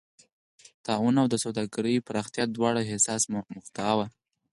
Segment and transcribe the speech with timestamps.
[0.85, 4.07] طاعون او د سوداګرۍ پراختیا دواړه حساسه مقطعه وه.